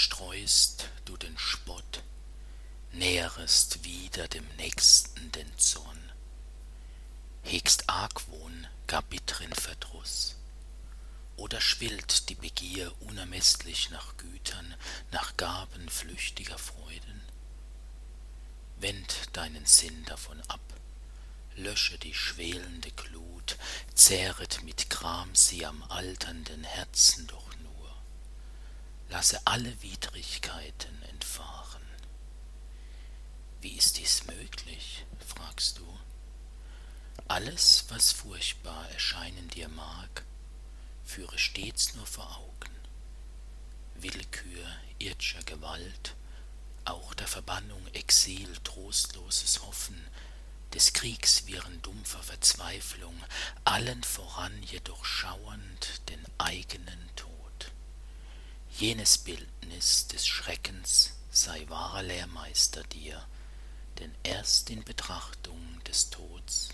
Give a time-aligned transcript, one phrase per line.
[0.00, 2.02] streust du den Spott,
[2.90, 6.12] nährest wieder dem Nächsten den Zorn,
[7.42, 10.36] hegst Argwohn, gar bittren Verdruß,
[11.36, 14.74] oder schwillt die Begier unermeßlich nach Gütern,
[15.12, 17.20] nach Gaben flüchtiger Freuden?
[18.78, 20.62] Wend deinen Sinn davon ab,
[21.56, 23.58] lösche die schwelende Glut,
[23.94, 27.26] zehret mit Gram sie am alternden Herzen
[29.20, 31.82] lasse alle Widrigkeiten entfahren.
[33.60, 35.98] Wie ist dies möglich, fragst du?
[37.28, 40.24] Alles, was furchtbar erscheinen dir mag,
[41.04, 42.74] führe stets nur vor Augen.
[43.96, 44.66] Willkür
[44.98, 46.14] ird'scher Gewalt,
[46.86, 50.02] auch der Verbannung Exil trostloses Hoffen,
[50.72, 53.22] des Kriegs Wirren dumpfer Verzweiflung,
[53.64, 57.09] allen voran jedoch schauernd den eigenen.
[58.80, 63.22] Jenes Bildnis des Schreckens sei wahrer Lehrmeister dir,
[63.98, 66.70] denn erst in Betrachtung des Tods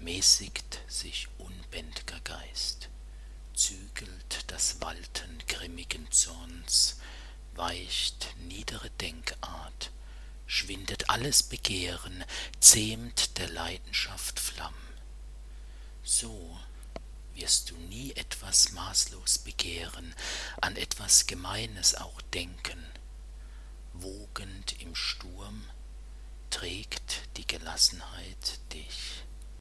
[0.00, 2.88] mäßigt sich unbänd'ger Geist,
[3.54, 6.96] zügelt das Walten grimmigen Zorns,
[7.54, 9.92] weicht niedere Denkart,
[10.48, 12.24] schwindet alles Begehren,
[12.58, 14.74] zähmt der Leidenschaft Flamm.
[16.02, 16.58] So
[17.36, 20.14] wirst du nie etwas maßlos begehren,
[20.60, 22.84] an etwas Gemeines auch denken,
[23.92, 25.68] wogend im Sturm
[26.50, 29.24] trägt die Gelassenheit dich.